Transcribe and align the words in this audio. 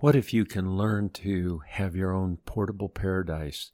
What 0.00 0.16
if 0.16 0.32
you 0.32 0.46
can 0.46 0.78
learn 0.78 1.10
to 1.10 1.60
have 1.68 1.94
your 1.94 2.14
own 2.14 2.38
portable 2.46 2.88
paradise 2.88 3.70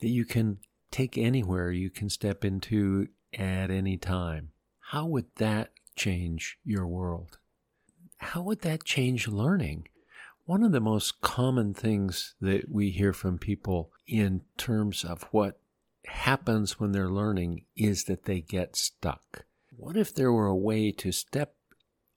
that 0.00 0.08
you 0.08 0.24
can 0.24 0.58
take 0.90 1.16
anywhere, 1.16 1.70
you 1.70 1.88
can 1.88 2.10
step 2.10 2.44
into 2.44 3.06
at 3.32 3.70
any 3.70 3.96
time? 3.96 4.50
How 4.90 5.06
would 5.06 5.26
that 5.36 5.70
change 5.94 6.58
your 6.64 6.88
world? 6.88 7.38
How 8.16 8.42
would 8.42 8.62
that 8.62 8.82
change 8.82 9.28
learning? 9.28 9.86
One 10.46 10.64
of 10.64 10.72
the 10.72 10.80
most 10.80 11.20
common 11.20 11.74
things 11.74 12.34
that 12.40 12.68
we 12.68 12.90
hear 12.90 13.12
from 13.12 13.38
people 13.38 13.92
in 14.08 14.40
terms 14.56 15.04
of 15.04 15.22
what 15.30 15.60
happens 16.06 16.80
when 16.80 16.90
they're 16.90 17.08
learning 17.08 17.66
is 17.76 18.04
that 18.04 18.24
they 18.24 18.40
get 18.40 18.74
stuck. 18.74 19.44
What 19.76 19.96
if 19.96 20.12
there 20.12 20.32
were 20.32 20.48
a 20.48 20.56
way 20.56 20.90
to 20.90 21.12
step 21.12 21.54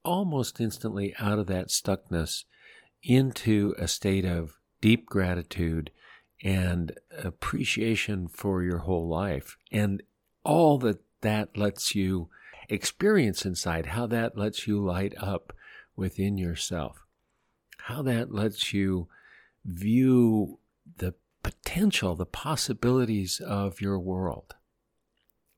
almost 0.04 0.59
instantly 0.59 1.14
out 1.20 1.38
of 1.38 1.46
that 1.46 1.68
stuckness 1.68 2.46
into 3.06 3.76
a 3.78 3.88
state 3.88 4.26
of 4.26 4.58
deep 4.82 5.06
gratitude 5.06 5.92
and 6.43 6.92
appreciation 7.24 8.28
for 8.28 8.64
your 8.64 8.79
whole 8.79 9.07
life 9.07 9.57
and 9.71 10.04
all 10.43 10.78
that 10.79 11.00
that 11.21 11.57
lets 11.57 11.96
you 11.96 12.29
experience 12.70 13.46
inside, 13.46 13.88
how 13.88 14.06
that 14.07 14.38
lets 14.38 14.68
you 14.68 14.84
light 14.84 15.14
up 15.18 15.54
within 15.96 16.38
yourself, 16.38 17.06
how 17.79 18.02
that 18.02 18.34
lets 18.34 18.74
you 18.74 19.07
view 19.64 20.60
the 20.98 21.14
potential, 21.42 22.15
the 22.15 22.26
possibilities 22.26 23.40
of 23.40 23.82
your 23.82 24.00
world. 24.00 24.56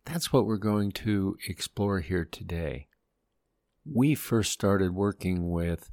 That's 0.05 0.32
what 0.32 0.45
we're 0.45 0.57
going 0.57 0.91
to 0.93 1.38
explore 1.48 1.99
here 1.99 2.26
today. 2.26 2.88
We 3.85 4.16
first 4.16 4.52
started 4.52 4.93
working 4.93 5.49
with 5.49 5.90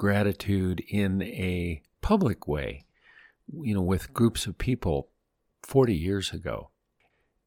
gratitude 0.00 0.82
in 0.88 1.20
a 1.20 1.82
public 2.00 2.48
way, 2.48 2.86
you 3.52 3.74
know, 3.74 3.82
with 3.82 4.14
groups 4.14 4.46
of 4.46 4.56
people 4.56 5.10
40 5.62 5.94
years 5.94 6.32
ago. 6.32 6.70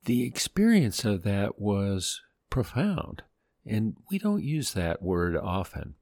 The 0.05 0.23
experience 0.23 1.03
of 1.03 1.23
that 1.23 1.59
was 1.59 2.21
profound, 2.51 3.23
and 3.65 3.97
we 4.11 4.19
don't 4.19 4.43
use 4.43 4.73
that 4.73 5.01
word 5.01 5.35
often. 5.35 5.95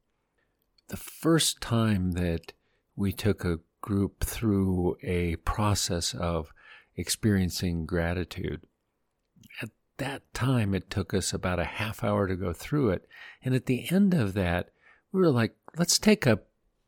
The 0.90 0.98
first 0.98 1.62
time 1.62 2.12
that 2.12 2.52
we 2.98 3.14
took 3.14 3.46
a 3.46 3.60
group 3.80 4.26
through 4.26 4.98
a 5.02 5.38
process 5.38 6.14
of 6.14 6.52
experiencing 6.98 7.86
gratitude, 7.86 8.68
at 9.62 9.70
that 10.00 10.34
time 10.34 10.74
it 10.74 10.90
took 10.90 11.14
us 11.14 11.32
about 11.32 11.62
a 11.62 11.64
half 11.80 12.04
hour 12.04 12.28
to 12.28 12.36
go 12.36 12.52
through 12.52 12.90
it. 12.90 13.08
And 13.42 13.56
at 13.56 13.68
the 13.68 13.90
end 13.90 14.14
of 14.14 14.34
that, 14.34 14.72
we 15.12 15.22
were 15.22 15.32
like, 15.32 15.56
let's 15.78 16.00
take 16.00 16.26
a 16.26 16.40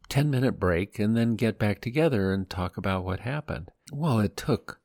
10 0.09 0.29
minute 0.29 0.59
break 0.59 0.99
and 0.99 1.15
then 1.15 1.35
get 1.35 1.57
back 1.57 1.81
together 1.81 2.33
and 2.33 2.49
talk 2.49 2.77
about 2.77 3.03
what 3.03 3.21
happened. 3.21 3.71
Well, 3.91 4.19
it 4.19 4.37
took 4.37 4.79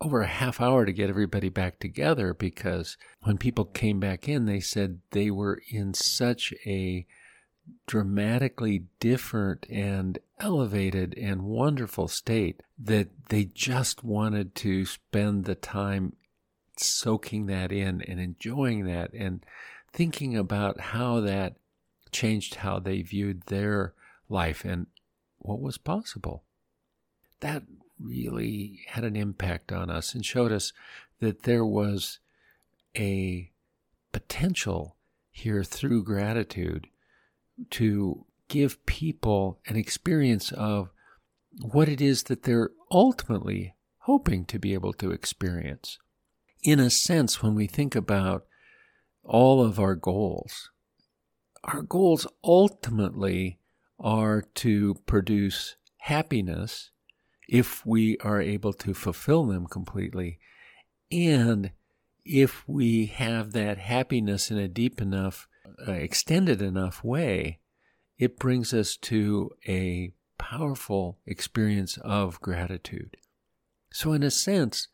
over 0.00 0.20
a 0.20 0.26
half 0.26 0.60
hour 0.60 0.84
to 0.84 0.92
get 0.92 1.08
everybody 1.08 1.48
back 1.48 1.78
together 1.78 2.34
because 2.34 2.96
when 3.22 3.38
people 3.38 3.64
came 3.64 4.00
back 4.00 4.28
in, 4.28 4.46
they 4.46 4.60
said 4.60 5.00
they 5.10 5.30
were 5.30 5.62
in 5.70 5.94
such 5.94 6.52
a 6.66 7.06
dramatically 7.86 8.84
different 9.00 9.66
and 9.70 10.18
elevated 10.38 11.16
and 11.16 11.42
wonderful 11.42 12.08
state 12.08 12.62
that 12.78 13.08
they 13.30 13.44
just 13.44 14.04
wanted 14.04 14.54
to 14.54 14.84
spend 14.84 15.44
the 15.44 15.54
time 15.54 16.14
soaking 16.76 17.46
that 17.46 17.72
in 17.72 18.02
and 18.02 18.20
enjoying 18.20 18.84
that 18.84 19.12
and 19.14 19.44
thinking 19.92 20.36
about 20.36 20.80
how 20.80 21.20
that 21.20 21.56
changed 22.14 22.56
how 22.56 22.78
they 22.78 23.02
viewed 23.02 23.42
their 23.46 23.92
life 24.28 24.64
and 24.64 24.86
what 25.38 25.60
was 25.60 25.76
possible. 25.76 26.44
That 27.40 27.64
really 28.00 28.80
had 28.88 29.04
an 29.04 29.16
impact 29.16 29.72
on 29.72 29.90
us 29.90 30.14
and 30.14 30.24
showed 30.24 30.52
us 30.52 30.72
that 31.20 31.42
there 31.42 31.64
was 31.64 32.20
a 32.96 33.50
potential 34.12 34.96
here 35.30 35.64
through 35.64 36.04
gratitude 36.04 36.86
to 37.70 38.24
give 38.48 38.84
people 38.86 39.58
an 39.66 39.76
experience 39.76 40.52
of 40.52 40.90
what 41.60 41.88
it 41.88 42.00
is 42.00 42.24
that 42.24 42.44
they're 42.44 42.70
ultimately 42.90 43.74
hoping 43.98 44.44
to 44.44 44.58
be 44.58 44.74
able 44.74 44.92
to 44.92 45.10
experience. 45.10 45.98
In 46.62 46.78
a 46.78 46.90
sense, 46.90 47.42
when 47.42 47.54
we 47.54 47.66
think 47.66 47.94
about 47.94 48.46
all 49.22 49.62
of 49.62 49.80
our 49.80 49.94
goals, 49.94 50.70
our 51.64 51.82
goals 51.82 52.26
ultimately 52.42 53.58
are 53.98 54.42
to 54.54 54.94
produce 55.06 55.76
happiness 55.98 56.90
if 57.48 57.84
we 57.86 58.18
are 58.18 58.40
able 58.40 58.72
to 58.72 58.94
fulfill 58.94 59.46
them 59.46 59.66
completely. 59.66 60.38
And 61.10 61.72
if 62.24 62.66
we 62.68 63.06
have 63.06 63.52
that 63.52 63.78
happiness 63.78 64.50
in 64.50 64.58
a 64.58 64.68
deep 64.68 65.00
enough, 65.00 65.46
uh, 65.86 65.92
extended 65.92 66.60
enough 66.60 67.02
way, 67.02 67.60
it 68.18 68.38
brings 68.38 68.72
us 68.72 68.96
to 68.96 69.50
a 69.66 70.12
powerful 70.38 71.18
experience 71.26 71.98
of 71.98 72.40
gratitude. 72.40 73.16
So, 73.92 74.12
in 74.12 74.22
a 74.22 74.30
sense, 74.30 74.88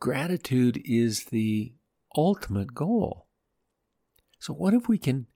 gratitude 0.00 0.80
is 0.84 1.26
the 1.26 1.74
ultimate 2.16 2.74
goal. 2.74 3.26
So, 4.38 4.52
what 4.52 4.74
if 4.74 4.88
we 4.88 4.98
can 4.98 5.26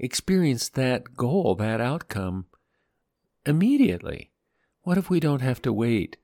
experience 0.00 0.68
that 0.70 1.14
goal, 1.14 1.54
that 1.56 1.80
outcome, 1.80 2.46
immediately? 3.46 4.32
What 4.82 4.98
if 4.98 5.10
we 5.10 5.20
don't 5.20 5.42
have 5.42 5.62
to 5.62 5.72
wait 5.72 6.16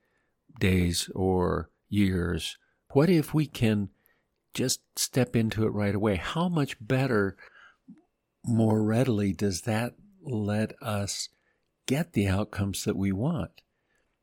days 0.59 1.10
or 1.14 1.70
years? 1.88 2.56
What 2.92 3.10
if 3.10 3.34
we 3.34 3.47
can 3.47 3.91
just 4.54 4.81
step 4.98 5.37
into 5.37 5.66
it 5.66 5.70
right 5.70 5.94
away? 5.94 6.16
How 6.16 6.48
much 6.48 6.76
better, 6.81 7.37
more 8.44 8.82
readily 8.82 9.32
does 9.32 9.62
that 9.62 9.94
let 10.22 10.72
us 10.82 11.28
get 11.87 12.14
the 12.14 12.26
outcomes 12.26 12.84
that 12.84 12.97
we 12.97 13.12
want? 13.12 13.50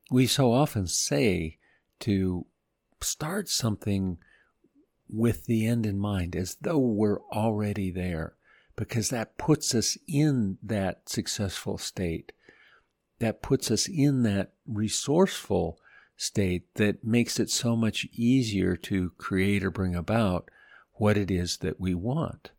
We 0.10 0.26
so 0.28 0.52
often 0.52 0.88
say 0.88 1.60
to 2.02 2.48
start 3.02 3.50
something 3.50 4.18
with 5.08 5.46
the 5.46 5.68
end 5.68 5.86
in 5.86 6.00
mind 6.00 6.36
as 6.36 6.58
though 6.60 6.80
we're 6.80 7.22
already 7.32 7.92
there 7.92 8.36
because 8.76 9.10
that 9.10 9.38
puts 9.38 9.76
us 9.76 9.98
in 10.08 10.58
that 10.64 11.08
successful 11.10 11.78
state 11.78 12.32
that 13.24 13.42
puts 13.42 13.72
us 13.72 13.88
in 13.88 14.24
that 14.24 14.52
resourceful 14.68 15.80
state 16.18 16.74
that 16.76 17.06
makes 17.06 17.40
it 17.40 17.50
so 17.50 17.74
much 17.74 18.06
easier 18.12 18.76
to 18.76 19.12
create 19.12 19.64
or 19.64 19.72
bring 19.72 19.96
about 19.96 20.50
what 20.96 21.16
it 21.16 21.32
is 21.32 21.58
that 21.58 21.80
we 21.80 21.94
want. 21.94 22.52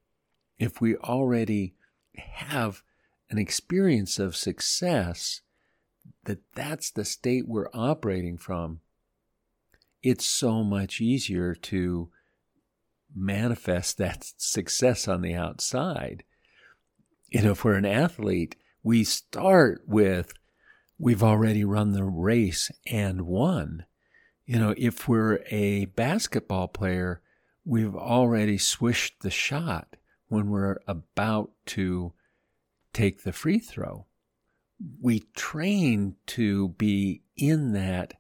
If 0.59 0.81
we 0.81 0.97
already 0.97 1.75
have 2.17 2.83
an 3.29 3.37
experience 3.37 4.19
of 4.19 4.35
success, 4.35 5.43
that 6.25 6.39
that's 6.55 6.91
the 6.91 7.05
state 7.05 7.47
we're 7.47 7.69
operating 7.75 8.39
from, 8.39 8.81
it's 10.03 10.25
so 10.25 10.65
much 10.65 10.99
easier 10.99 11.55
to 11.55 12.09
manifest 13.15 13.99
that 13.99 14.33
success 14.37 15.09
on 15.09 15.23
the 15.23 15.35
outside. 15.35 16.25
You 17.31 17.43
know, 17.43 17.53
if 17.53 17.65
we're 17.65 17.75
an 17.75 17.87
athlete, 17.87 18.57
we 18.83 19.05
start 19.05 19.83
with 19.87 20.33
we've 20.99 21.23
already 21.23 21.65
run 21.65 21.93
the 21.93 22.05
race 22.05 22.71
and 22.87 23.23
won. 23.23 23.87
You 24.47 24.59
know, 24.59 24.75
if 24.77 25.09
we're 25.09 25.41
a 25.51 25.87
basketball 25.87 26.69
player, 26.69 27.23
we've 27.65 27.97
already 27.97 28.59
swished 28.59 29.21
the 29.21 29.31
shot 29.31 29.97
when 30.29 30.51
we're 30.51 30.79
about 30.87 31.51
to 31.67 32.13
take 32.93 33.23
the 33.23 33.33
free 33.33 33.59
throw. 33.59 34.07
We 35.01 35.21
train 35.35 36.17
to 36.29 36.69
be 36.71 37.23
in 37.37 37.73
that 37.73 38.15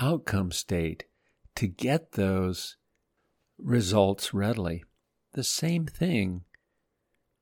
outcome 0.00 0.52
state 0.52 1.04
to 1.56 1.66
get 1.66 2.12
those 2.12 2.76
results 3.58 4.32
readily. 4.32 4.84
The 5.32 5.44
same 5.44 5.86
thing 5.86 6.44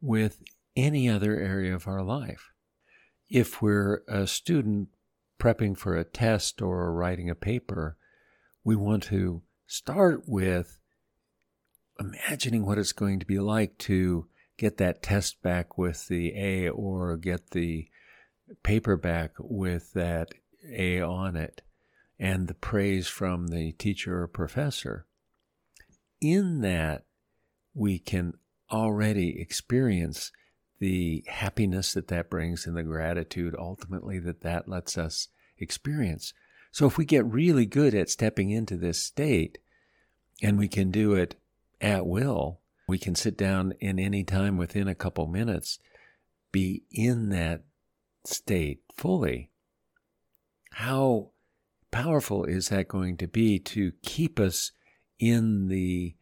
with 0.01 0.43
any 0.75 1.09
other 1.09 1.39
area 1.39 1.75
of 1.75 1.87
our 1.87 2.03
life 2.03 2.53
if 3.29 3.61
we're 3.61 4.03
a 4.09 4.27
student 4.27 4.89
prepping 5.39 5.77
for 5.77 5.97
a 5.97 6.05
test 6.05 6.63
or 6.63 6.93
writing 6.93 7.29
a 7.29 7.35
paper, 7.35 7.97
we 8.65 8.77
want 8.77 9.03
to 9.05 9.43
start 9.67 10.23
with 10.27 10.79
imagining 11.99 12.65
what 12.65 12.79
it's 12.79 12.93
going 12.93 13.19
to 13.19 13.27
be 13.27 13.39
like 13.39 13.77
to 13.79 14.27
get 14.57 14.77
that 14.79 15.03
test 15.03 15.43
back 15.43 15.77
with 15.77 16.09
the 16.09 16.33
A 16.37 16.69
or 16.69 17.17
get 17.17 17.51
the 17.51 17.89
paper 18.63 18.97
back 18.97 19.33
with 19.39 19.93
that 19.93 20.33
A 20.71 21.01
on 21.01 21.37
it 21.37 21.63
and 22.19 22.49
the 22.49 22.55
praise 22.55 23.09
from 23.09 23.49
the 23.49 23.73
teacher 23.73 24.23
or 24.23 24.29
professor. 24.29 25.07
In 26.21 26.61
that, 26.63 27.05
we 27.75 27.99
can 27.99 28.35
already 28.71 29.41
experience 29.41 30.33
the 30.79 31.25
happiness 31.29 31.95
that 31.95 32.09
that 32.09 32.29
brings 32.29 32.67
and 32.67 32.77
the 32.77 32.83
gratitude 32.83 33.55
ultimately 33.59 34.19
that 34.19 34.43
that 34.43 34.69
lets 34.69 34.99
us 34.99 35.29
experience. 35.59 36.33
So 36.71 36.87
if 36.87 36.99
we 36.99 37.05
get 37.05 37.25
really 37.25 37.65
good 37.65 37.95
at 37.95 38.11
stepping 38.11 38.51
into 38.51 38.77
this 38.77 39.03
state 39.03 39.59
and 40.43 40.59
we 40.59 40.69
can 40.69 40.91
do 40.91 41.15
it 41.15 41.37
at 41.81 42.07
will, 42.07 42.61
we 42.89 42.99
can 42.99 43.15
sit 43.15 43.37
down 43.37 43.73
in 43.81 43.99
any 43.99 44.25
time 44.25 44.57
within 44.57 44.87
a 44.87 44.95
couple 44.95 45.27
minutes, 45.27 45.79
be 46.53 46.83
in 46.91 47.31
that 47.31 47.65
state 48.25 48.81
fully. 48.95 49.51
How 50.73 51.31
powerful 51.91 52.45
is 52.45 52.69
that 52.69 52.89
going 52.89 53.17
to 53.17 53.27
be 53.27 53.59
to 53.61 53.93
keep 54.03 54.39
us 54.39 54.73
in 55.19 55.69
the 55.69 56.15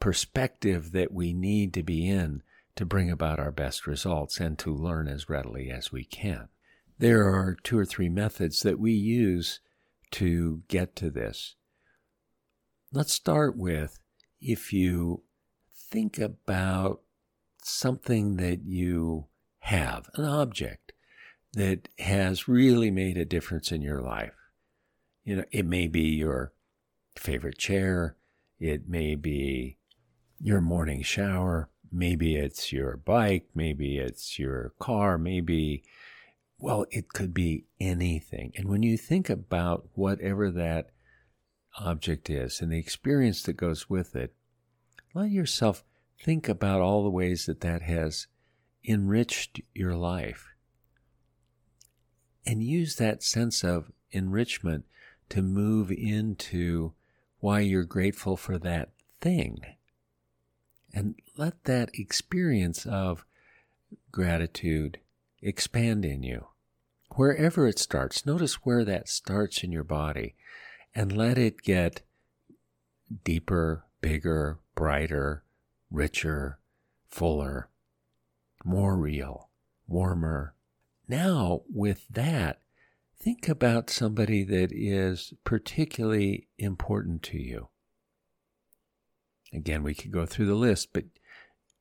perspective 0.00 0.92
that 0.92 1.12
we 1.12 1.32
need 1.32 1.72
to 1.74 1.82
be 1.82 2.08
in 2.08 2.42
to 2.76 2.84
bring 2.84 3.10
about 3.10 3.38
our 3.38 3.52
best 3.52 3.86
results 3.86 4.40
and 4.40 4.58
to 4.58 4.74
learn 4.74 5.08
as 5.08 5.28
readily 5.28 5.70
as 5.70 5.92
we 5.92 6.04
can? 6.04 6.48
There 6.98 7.24
are 7.24 7.56
two 7.62 7.78
or 7.78 7.84
three 7.84 8.08
methods 8.08 8.62
that 8.62 8.78
we 8.78 8.92
use 8.92 9.60
to 10.12 10.62
get 10.68 10.94
to 10.96 11.10
this. 11.10 11.56
Let's 12.92 13.12
start 13.12 13.56
with 13.56 13.98
if 14.40 14.72
you 14.72 15.22
think 15.74 16.18
about 16.18 17.00
something 17.62 18.36
that 18.36 18.64
you 18.64 19.26
have, 19.60 20.08
an 20.14 20.24
object 20.24 20.92
that 21.54 21.88
has 21.98 22.46
really 22.46 22.90
made 22.90 23.16
a 23.16 23.24
difference 23.24 23.72
in 23.72 23.80
your 23.80 24.02
life. 24.02 24.34
You 25.24 25.36
know, 25.36 25.44
it 25.50 25.64
may 25.64 25.88
be 25.88 26.02
your 26.02 26.52
favorite 27.16 27.58
chair, 27.58 28.16
it 28.58 28.88
may 28.88 29.14
be 29.14 29.78
your 30.40 30.60
morning 30.60 31.02
shower, 31.02 31.70
maybe 31.90 32.36
it's 32.36 32.72
your 32.72 32.96
bike, 32.96 33.46
maybe 33.54 33.98
it's 33.98 34.38
your 34.38 34.72
car, 34.78 35.16
maybe, 35.16 35.84
well, 36.58 36.86
it 36.90 37.12
could 37.12 37.32
be 37.32 37.64
anything. 37.80 38.52
And 38.56 38.68
when 38.68 38.82
you 38.82 38.96
think 38.96 39.30
about 39.30 39.88
whatever 39.94 40.50
that 40.50 40.90
object 41.78 42.30
is 42.30 42.60
and 42.60 42.72
the 42.72 42.78
experience 42.78 43.42
that 43.42 43.54
goes 43.54 43.88
with 43.88 44.14
it, 44.14 44.34
let 45.14 45.30
yourself 45.30 45.84
think 46.20 46.48
about 46.48 46.80
all 46.80 47.04
the 47.04 47.10
ways 47.10 47.46
that 47.46 47.60
that 47.60 47.82
has 47.82 48.26
enriched 48.86 49.60
your 49.74 49.94
life. 49.94 50.48
And 52.46 52.62
use 52.62 52.96
that 52.96 53.22
sense 53.22 53.64
of 53.64 53.90
enrichment 54.10 54.84
to 55.30 55.40
move 55.40 55.90
into 55.90 56.92
why 57.44 57.60
you're 57.60 57.84
grateful 57.84 58.38
for 58.38 58.56
that 58.56 58.88
thing. 59.20 59.60
And 60.94 61.14
let 61.36 61.64
that 61.64 61.90
experience 61.92 62.86
of 62.86 63.26
gratitude 64.10 64.98
expand 65.42 66.06
in 66.06 66.22
you. 66.22 66.46
Wherever 67.16 67.66
it 67.68 67.78
starts, 67.78 68.24
notice 68.24 68.64
where 68.64 68.82
that 68.86 69.10
starts 69.10 69.62
in 69.62 69.72
your 69.72 69.84
body 69.84 70.36
and 70.94 71.14
let 71.14 71.36
it 71.36 71.60
get 71.60 72.00
deeper, 73.24 73.84
bigger, 74.00 74.60
brighter, 74.74 75.44
richer, 75.90 76.58
fuller, 77.10 77.68
more 78.64 78.96
real, 78.96 79.50
warmer. 79.86 80.54
Now, 81.06 81.60
with 81.68 82.06
that, 82.08 82.60
think 83.18 83.48
about 83.48 83.90
somebody 83.90 84.44
that 84.44 84.70
is 84.72 85.32
particularly 85.44 86.48
important 86.58 87.22
to 87.24 87.38
you. 87.38 87.68
Again, 89.52 89.82
we 89.82 89.94
could 89.94 90.10
go 90.10 90.26
through 90.26 90.46
the 90.46 90.54
list, 90.54 90.92
but 90.92 91.04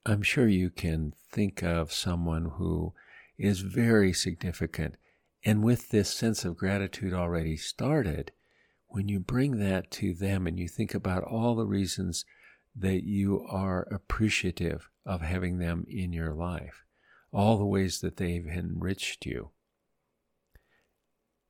I'm 0.06 0.22
sure 0.22 0.48
you 0.48 0.70
can 0.70 1.14
think 1.32 1.64
of 1.64 1.92
someone 1.92 2.52
who 2.58 2.94
is 3.38 3.62
very 3.62 4.14
significant. 4.14 4.96
And 5.44 5.64
with 5.64 5.90
this 5.90 6.10
sense 6.10 6.46
of 6.46 6.58
gratitude 6.58 7.14
already 7.14 7.58
started, 7.58 8.32
when 8.88 9.08
you 9.08 9.20
bring 9.20 9.58
that 9.58 9.90
to 9.92 10.14
them 10.14 10.46
and 10.46 10.60
you 10.60 10.68
think 10.68 10.94
about 10.94 11.24
all 11.24 11.56
the 11.56 11.66
reasons 11.66 12.26
that 12.76 13.04
you 13.04 13.46
are 13.50 13.88
appreciative 13.92 14.90
of 15.06 15.22
having 15.22 15.58
them 15.58 15.86
in 15.90 16.14
your 16.14 16.34
life, 16.34 16.86
all 17.32 17.58
the 17.58 17.66
ways 17.66 18.00
that 18.02 18.18
they've 18.18 18.46
enriched 18.46 19.26
you, 19.26 19.50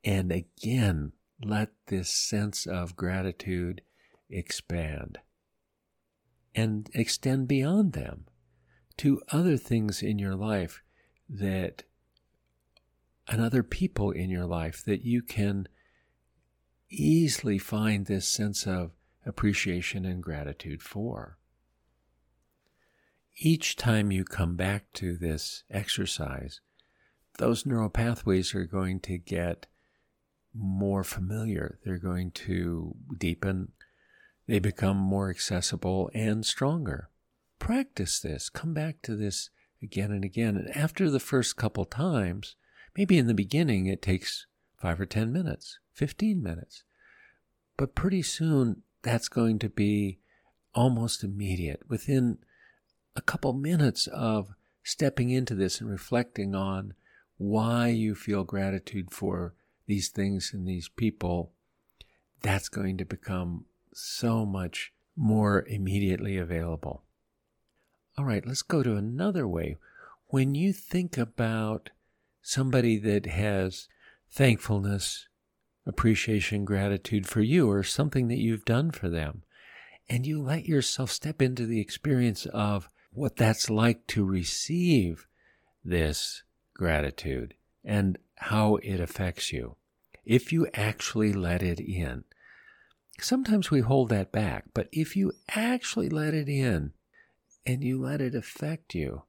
and 0.03 0.31
again, 0.31 1.13
let 1.41 1.69
this 1.88 2.09
sense 2.09 2.65
of 2.65 2.95
gratitude 2.95 3.81
expand 4.29 5.19
and 6.55 6.89
extend 6.94 7.47
beyond 7.47 7.94
them 7.94 8.25
to 8.97 9.21
other 9.31 9.57
things 9.57 10.01
in 10.01 10.19
your 10.19 10.35
life 10.35 10.81
that 11.29 11.83
and 13.27 13.41
other 13.41 13.63
people 13.63 14.11
in 14.11 14.29
your 14.29 14.45
life 14.45 14.83
that 14.85 15.03
you 15.03 15.21
can 15.21 15.67
easily 16.89 17.57
find 17.57 18.06
this 18.06 18.27
sense 18.27 18.67
of 18.67 18.91
appreciation 19.25 20.06
and 20.06 20.21
gratitude 20.21 20.81
for. 20.81 21.38
Each 23.38 23.75
time 23.75 24.11
you 24.11 24.25
come 24.25 24.56
back 24.56 24.91
to 24.94 25.15
this 25.15 25.63
exercise, 25.71 26.59
those 27.39 27.65
neural 27.65 27.89
pathways 27.89 28.53
are 28.53 28.65
going 28.65 28.99
to 29.01 29.17
get 29.17 29.65
more 30.53 31.03
familiar. 31.03 31.79
They're 31.83 31.97
going 31.97 32.31
to 32.31 32.95
deepen. 33.17 33.71
They 34.47 34.59
become 34.59 34.97
more 34.97 35.29
accessible 35.29 36.09
and 36.13 36.45
stronger. 36.45 37.09
Practice 37.59 38.19
this. 38.19 38.50
Come 38.50 38.73
back 38.73 39.01
to 39.03 39.15
this 39.15 39.50
again 39.81 40.11
and 40.11 40.23
again. 40.23 40.55
And 40.55 40.75
after 40.75 41.09
the 41.09 41.19
first 41.19 41.55
couple 41.55 41.85
times, 41.85 42.55
maybe 42.95 43.17
in 43.17 43.27
the 43.27 43.33
beginning 43.33 43.88
it 43.88 44.01
takes 44.01 44.45
five 44.77 45.00
or 45.00 45.05
10 45.05 45.31
minutes, 45.31 45.79
15 45.94 46.41
minutes. 46.41 46.83
But 47.77 47.95
pretty 47.95 48.21
soon 48.21 48.83
that's 49.01 49.27
going 49.27 49.59
to 49.59 49.69
be 49.69 50.19
almost 50.73 51.23
immediate. 51.23 51.81
Within 51.88 52.39
a 53.15 53.21
couple 53.21 53.53
minutes 53.53 54.07
of 54.07 54.53
stepping 54.83 55.29
into 55.29 55.56
this 55.56 55.79
and 55.79 55.89
reflecting 55.89 56.56
on 56.56 56.94
why 57.38 57.88
you 57.88 58.15
feel 58.15 58.44
gratitude 58.44 59.11
for 59.11 59.53
these 59.85 60.09
things 60.09 60.51
and 60.53 60.68
these 60.68 60.89
people, 60.89 61.51
that's 62.41 62.69
going 62.69 62.97
to 62.97 63.06
become 63.06 63.65
so 63.94 64.45
much 64.45 64.94
more 65.15 65.65
immediately 65.68 66.38
available. 66.38 67.03
All 68.18 68.25
right, 68.25 68.45
let's 68.45 68.62
go 68.62 68.83
to 68.83 68.95
another 68.95 69.47
way. 69.47 69.77
When 70.27 70.56
you 70.56 70.74
think 70.74 71.18
about 71.18 71.89
somebody 72.41 72.97
that 72.97 73.25
has 73.25 73.88
thankfulness, 74.31 75.27
appreciation, 75.85 76.66
gratitude 76.66 77.28
for 77.28 77.42
you, 77.42 77.69
or 77.69 77.83
something 77.83 78.28
that 78.28 78.40
you've 78.40 78.66
done 78.66 78.92
for 78.92 79.09
them, 79.09 79.44
and 80.09 80.25
you 80.25 80.42
let 80.42 80.66
yourself 80.66 81.11
step 81.11 81.42
into 81.42 81.66
the 81.66 81.80
experience 81.80 82.45
of 82.47 82.90
what 83.13 83.35
that's 83.35 83.69
like 83.69 84.06
to 84.07 84.25
receive 84.25 85.28
this 85.85 86.44
gratitude 86.73 87.54
and 87.83 88.18
how 88.47 88.76
it 88.78 89.00
affects 89.00 89.54
you. 89.54 89.78
If 90.26 90.52
you 90.52 90.68
actually 90.73 91.31
let 91.31 91.64
it 91.64 91.80
in, 91.80 92.26
sometimes 93.19 93.71
we 93.71 93.80
hold 93.80 94.09
that 94.09 94.33
back, 94.33 94.66
but 94.73 94.90
if 94.92 95.16
you 95.16 95.31
actually 95.56 96.09
let 96.09 96.33
it 96.33 96.50
in 96.50 96.92
and 97.66 97.83
you 97.83 98.02
let 98.02 98.19
it 98.19 98.35
affect 98.35 98.94
you, 98.94 99.23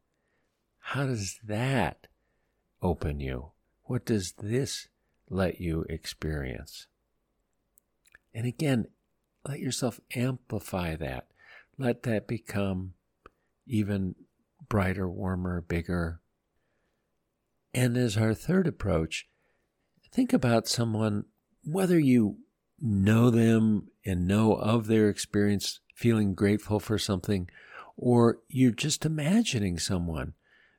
how 0.79 1.07
does 1.07 1.39
that 1.45 2.09
open 2.83 3.21
you? 3.21 3.53
What 3.85 4.05
does 4.05 4.35
this 4.41 4.89
let 5.31 5.61
you 5.61 5.85
experience? 5.89 6.89
And 8.35 8.47
again, 8.47 8.87
let 9.47 9.61
yourself 9.61 10.01
amplify 10.17 10.97
that. 10.97 11.29
Let 11.79 12.03
that 12.03 12.27
become 12.27 12.95
even 13.67 14.17
brighter, 14.69 15.09
warmer, 15.09 15.61
bigger. 15.61 16.21
And 17.75 17.97
as 17.97 18.17
our 18.17 18.35
third 18.35 18.69
approach, 18.69 19.27
think 20.13 20.33
about 20.33 20.69
someone, 20.69 21.25
whether 21.65 21.99
you 21.99 22.39
know 22.81 23.31
them 23.31 23.89
and 24.07 24.29
know 24.29 24.55
of 24.55 24.87
their 24.87 25.09
experience, 25.09 25.81
feeling 25.95 26.35
grateful 26.35 26.79
for 26.79 26.99
something, 26.99 27.51
or 27.97 28.39
you're 28.49 28.71
just 28.71 29.05
imagining 29.05 29.79
someone 29.79 30.35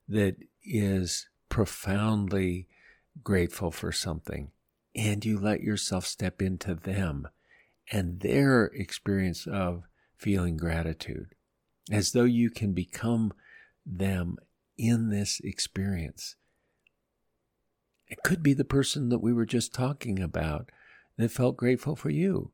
that 0.08 0.38
is 0.64 1.28
profoundly 1.50 2.68
grateful 3.24 3.72
for 3.72 3.92
something, 3.92 4.52
and 4.96 5.26
you 5.26 5.38
let 5.38 5.62
yourself 5.62 6.06
step 6.06 6.42
into 6.42 6.76
them 6.76 7.28
and 7.92 8.22
their 8.22 8.66
experience 8.68 9.46
of 9.48 9.84
feeling 10.18 10.58
gratitude, 10.58 11.36
as 11.92 12.14
though 12.14 12.24
you 12.24 12.50
can 12.50 12.74
become 12.74 13.34
them 13.86 14.38
in 14.78 15.10
this 15.10 15.40
experience. 15.44 16.36
It 18.08 18.24
could 18.24 18.44
be 18.44 18.54
the 18.54 18.66
person 18.66 19.10
that 19.10 19.20
we 19.20 19.34
were 19.34 19.46
just 19.46 19.74
talking 19.74 20.20
about 20.20 20.70
that 21.18 21.32
felt 21.32 21.58
grateful 21.58 21.96
for 21.96 22.10
you. 22.10 22.52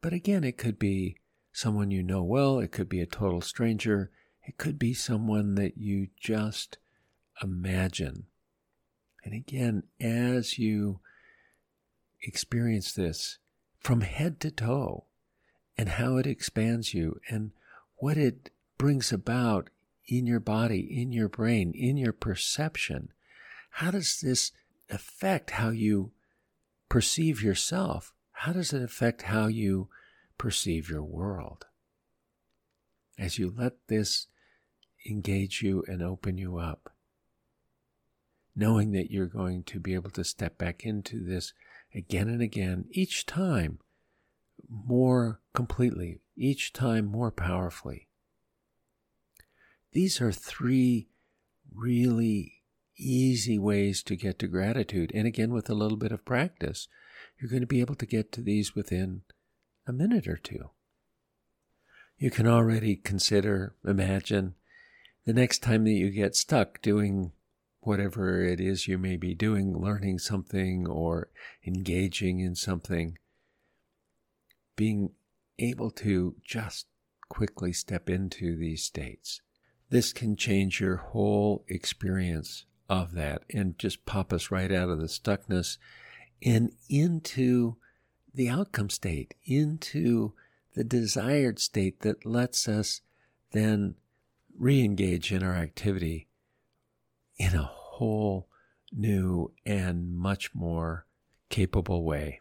But 0.00 0.12
again, 0.12 0.44
it 0.44 0.56
could 0.56 0.78
be 0.78 1.16
someone 1.52 1.90
you 1.90 2.02
know 2.02 2.22
well, 2.22 2.58
it 2.58 2.72
could 2.72 2.88
be 2.88 3.00
a 3.00 3.06
total 3.06 3.40
stranger, 3.40 4.10
it 4.46 4.56
could 4.56 4.78
be 4.78 4.94
someone 4.94 5.56
that 5.56 5.76
you 5.76 6.08
just 6.18 6.78
imagine. 7.42 8.26
And 9.24 9.34
again, 9.34 9.82
as 10.00 10.58
you 10.58 11.00
experience 12.22 12.92
this 12.92 13.38
from 13.80 14.00
head 14.00 14.40
to 14.40 14.50
toe 14.50 15.04
and 15.76 15.90
how 15.90 16.16
it 16.16 16.26
expands 16.26 16.94
you 16.94 17.20
and 17.28 17.50
what 17.96 18.16
it 18.16 18.50
brings 18.78 19.12
about 19.12 19.70
in 20.06 20.26
your 20.26 20.40
body, 20.40 20.80
in 20.80 21.12
your 21.12 21.28
brain, 21.28 21.72
in 21.74 21.96
your 21.96 22.12
perception, 22.12 23.10
how 23.72 23.90
does 23.90 24.20
this 24.20 24.52
affect 24.90 25.50
how 25.52 25.70
you 25.70 26.12
perceive 26.88 27.42
yourself? 27.42 28.12
How 28.32 28.52
does 28.52 28.72
it 28.72 28.82
affect 28.82 29.22
how 29.22 29.46
you 29.46 29.88
perceive 30.36 30.88
your 30.88 31.02
world? 31.02 31.66
As 33.18 33.38
you 33.38 33.52
let 33.56 33.88
this 33.88 34.28
engage 35.08 35.62
you 35.62 35.84
and 35.88 36.02
open 36.02 36.38
you 36.38 36.58
up, 36.58 36.92
knowing 38.54 38.92
that 38.92 39.10
you're 39.10 39.26
going 39.26 39.62
to 39.64 39.80
be 39.80 39.94
able 39.94 40.10
to 40.10 40.24
step 40.24 40.58
back 40.58 40.84
into 40.84 41.24
this 41.24 41.52
again 41.94 42.28
and 42.28 42.42
again, 42.42 42.86
each 42.90 43.26
time 43.26 43.78
more 44.68 45.40
completely, 45.54 46.20
each 46.36 46.72
time 46.72 47.06
more 47.06 47.30
powerfully. 47.30 48.08
These 49.92 50.20
are 50.20 50.32
three 50.32 51.08
really 51.74 52.57
easy 52.98 53.58
ways 53.58 54.02
to 54.02 54.16
get 54.16 54.38
to 54.40 54.46
gratitude. 54.46 55.10
And 55.14 55.26
again, 55.26 55.52
with 55.52 55.70
a 55.70 55.74
little 55.74 55.96
bit 55.96 56.12
of 56.12 56.24
practice, 56.24 56.88
you're 57.38 57.50
going 57.50 57.62
to 57.62 57.66
be 57.66 57.80
able 57.80 57.94
to 57.96 58.06
get 58.06 58.32
to 58.32 58.40
these 58.40 58.74
within 58.74 59.22
a 59.86 59.92
minute 59.92 60.26
or 60.26 60.36
two. 60.36 60.70
You 62.18 62.30
can 62.30 62.46
already 62.46 62.96
consider, 62.96 63.74
imagine 63.86 64.54
the 65.24 65.32
next 65.32 65.62
time 65.62 65.84
that 65.84 65.92
you 65.92 66.10
get 66.10 66.34
stuck 66.34 66.82
doing 66.82 67.32
whatever 67.80 68.42
it 68.42 68.60
is 68.60 68.88
you 68.88 68.98
may 68.98 69.16
be 69.16 69.34
doing, 69.34 69.78
learning 69.78 70.18
something 70.18 70.86
or 70.86 71.28
engaging 71.66 72.40
in 72.40 72.54
something, 72.54 73.16
being 74.74 75.10
able 75.58 75.90
to 75.90 76.34
just 76.44 76.86
quickly 77.28 77.72
step 77.72 78.10
into 78.10 78.56
these 78.56 78.82
states. 78.82 79.40
This 79.90 80.12
can 80.12 80.36
change 80.36 80.80
your 80.80 80.96
whole 80.96 81.64
experience 81.68 82.66
of 82.88 83.12
that 83.12 83.42
and 83.52 83.78
just 83.78 84.06
pop 84.06 84.32
us 84.32 84.50
right 84.50 84.72
out 84.72 84.88
of 84.88 84.98
the 84.98 85.06
stuckness 85.06 85.76
and 86.42 86.72
into 86.88 87.76
the 88.34 88.48
outcome 88.48 88.90
state, 88.90 89.34
into 89.44 90.32
the 90.74 90.84
desired 90.84 91.58
state 91.58 92.00
that 92.00 92.24
lets 92.24 92.68
us 92.68 93.00
then 93.52 93.94
re 94.56 94.82
engage 94.82 95.32
in 95.32 95.42
our 95.42 95.54
activity 95.54 96.28
in 97.36 97.54
a 97.54 97.62
whole 97.62 98.48
new 98.92 99.50
and 99.66 100.16
much 100.16 100.54
more 100.54 101.06
capable 101.48 102.04
way. 102.04 102.40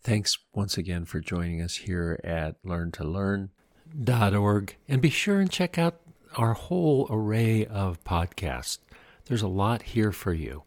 Thanks 0.00 0.38
once 0.52 0.76
again 0.76 1.04
for 1.04 1.20
joining 1.20 1.62
us 1.62 1.76
here 1.76 2.18
at 2.24 2.60
learntolearn.org. 2.64 4.76
And 4.88 5.00
be 5.00 5.10
sure 5.10 5.40
and 5.40 5.50
check 5.50 5.78
out 5.78 6.00
our 6.36 6.54
whole 6.54 7.06
array 7.10 7.66
of 7.66 8.02
podcasts. 8.02 8.78
There's 9.32 9.40
a 9.40 9.48
lot 9.48 9.80
here 9.80 10.12
for 10.12 10.34
you. 10.34 10.64